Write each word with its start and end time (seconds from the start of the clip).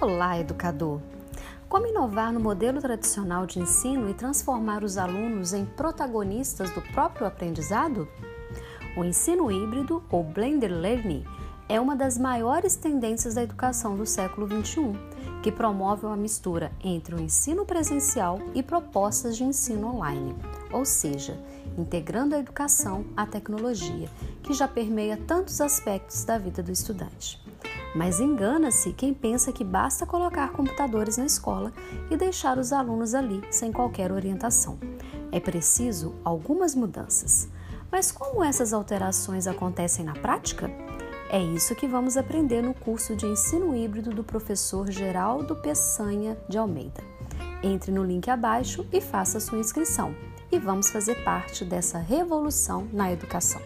Olá, 0.00 0.38
educador! 0.38 1.00
Como 1.68 1.88
inovar 1.88 2.32
no 2.32 2.38
modelo 2.38 2.80
tradicional 2.80 3.46
de 3.46 3.58
ensino 3.58 4.08
e 4.08 4.14
transformar 4.14 4.84
os 4.84 4.96
alunos 4.96 5.52
em 5.52 5.64
protagonistas 5.64 6.70
do 6.70 6.80
próprio 6.80 7.26
aprendizado? 7.26 8.06
O 8.96 9.02
ensino 9.04 9.50
híbrido, 9.50 10.00
ou 10.08 10.22
blended 10.22 10.72
learning, 10.72 11.24
é 11.68 11.80
uma 11.80 11.96
das 11.96 12.16
maiores 12.16 12.76
tendências 12.76 13.34
da 13.34 13.42
educação 13.42 13.96
do 13.96 14.06
século 14.06 14.46
XXI, 14.46 14.92
que 15.42 15.50
promove 15.50 16.06
uma 16.06 16.16
mistura 16.16 16.70
entre 16.80 17.16
o 17.16 17.20
ensino 17.20 17.66
presencial 17.66 18.38
e 18.54 18.62
propostas 18.62 19.36
de 19.36 19.42
ensino 19.42 19.96
online, 19.96 20.32
ou 20.72 20.84
seja, 20.84 21.36
integrando 21.76 22.36
a 22.36 22.38
educação 22.38 23.04
à 23.16 23.26
tecnologia, 23.26 24.08
que 24.44 24.54
já 24.54 24.68
permeia 24.68 25.16
tantos 25.16 25.60
aspectos 25.60 26.22
da 26.22 26.38
vida 26.38 26.62
do 26.62 26.70
estudante. 26.70 27.42
Mas 27.94 28.20
engana-se 28.20 28.92
quem 28.92 29.14
pensa 29.14 29.52
que 29.52 29.64
basta 29.64 30.04
colocar 30.04 30.52
computadores 30.52 31.16
na 31.16 31.26
escola 31.26 31.72
e 32.10 32.16
deixar 32.16 32.58
os 32.58 32.72
alunos 32.72 33.14
ali 33.14 33.42
sem 33.50 33.72
qualquer 33.72 34.12
orientação. 34.12 34.78
É 35.32 35.40
preciso 35.40 36.14
algumas 36.24 36.74
mudanças. 36.74 37.48
Mas 37.90 38.12
como 38.12 38.44
essas 38.44 38.72
alterações 38.72 39.46
acontecem 39.46 40.04
na 40.04 40.12
prática? 40.12 40.70
É 41.30 41.42
isso 41.42 41.74
que 41.74 41.86
vamos 41.86 42.16
aprender 42.16 42.62
no 42.62 42.74
curso 42.74 43.14
de 43.14 43.26
ensino 43.26 43.76
híbrido 43.76 44.10
do 44.10 44.24
professor 44.24 44.90
Geraldo 44.90 45.56
Peçanha 45.56 46.38
de 46.48 46.56
Almeida. 46.56 47.02
Entre 47.62 47.90
no 47.90 48.04
link 48.04 48.30
abaixo 48.30 48.86
e 48.92 49.00
faça 49.00 49.40
sua 49.40 49.58
inscrição. 49.58 50.14
E 50.50 50.58
vamos 50.58 50.90
fazer 50.90 51.22
parte 51.24 51.64
dessa 51.64 51.98
revolução 51.98 52.88
na 52.92 53.12
educação. 53.12 53.60